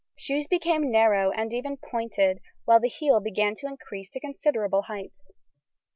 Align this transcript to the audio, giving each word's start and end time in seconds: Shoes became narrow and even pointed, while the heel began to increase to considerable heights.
Shoes 0.15 0.47
became 0.47 0.91
narrow 0.91 1.29
and 1.29 1.53
even 1.53 1.77
pointed, 1.77 2.39
while 2.65 2.79
the 2.79 2.89
heel 2.89 3.19
began 3.19 3.53
to 3.57 3.67
increase 3.67 4.09
to 4.09 4.19
considerable 4.19 4.81
heights. 4.81 5.29